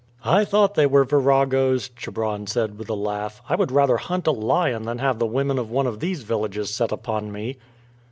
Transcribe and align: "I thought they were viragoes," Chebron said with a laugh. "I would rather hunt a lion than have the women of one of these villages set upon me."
"I 0.25 0.45
thought 0.45 0.73
they 0.73 0.87
were 0.87 1.05
viragoes," 1.05 1.87
Chebron 1.95 2.47
said 2.47 2.79
with 2.79 2.89
a 2.89 2.95
laugh. 2.95 3.39
"I 3.47 3.55
would 3.55 3.71
rather 3.71 3.97
hunt 3.97 4.25
a 4.25 4.31
lion 4.31 4.81
than 4.81 4.97
have 4.97 5.19
the 5.19 5.27
women 5.27 5.59
of 5.59 5.69
one 5.69 5.85
of 5.85 5.99
these 5.99 6.23
villages 6.23 6.73
set 6.73 6.91
upon 6.91 7.31
me." 7.31 7.57